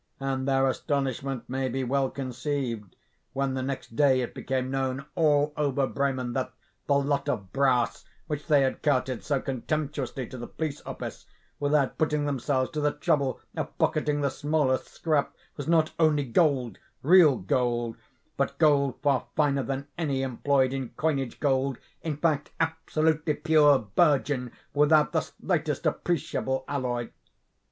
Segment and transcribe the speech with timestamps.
[0.19, 2.95] And their astonishment may be well conceived,
[3.33, 6.53] when the next day it became known, all over Bremen, that
[6.87, 11.27] the "lot of brass" which they had carted so contemptuously to the police office,
[11.59, 17.37] without putting themselves to the trouble of pocketing the smallest scrap, was not only gold—real
[17.37, 25.11] gold—but gold far finer than any employed in coinage—gold, in fact, absolutely pure, virgin, without
[25.11, 27.09] the slightest appreciable alloy.